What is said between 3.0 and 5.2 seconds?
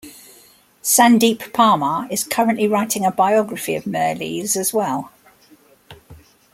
a biography of Mirrlees as well.